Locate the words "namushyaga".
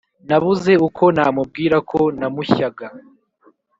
2.19-2.87